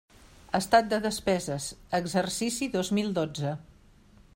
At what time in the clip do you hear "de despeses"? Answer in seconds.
0.93-1.69